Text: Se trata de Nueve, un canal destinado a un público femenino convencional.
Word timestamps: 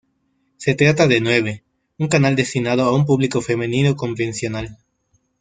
Se 0.57 0.73
trata 0.73 1.05
de 1.07 1.21
Nueve, 1.21 1.63
un 1.99 2.07
canal 2.07 2.35
destinado 2.35 2.81
a 2.85 2.95
un 2.95 3.05
público 3.05 3.39
femenino 3.39 3.95
convencional. 3.95 4.79